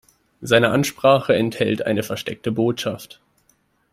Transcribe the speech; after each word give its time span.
Seine 0.41 0.71
Ansprache 0.71 1.35
enthält 1.35 1.85
eine 1.85 2.01
versteckte 2.01 2.51
Botschaft. 2.51 3.21